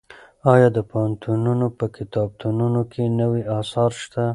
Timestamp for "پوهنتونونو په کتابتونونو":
0.91-2.81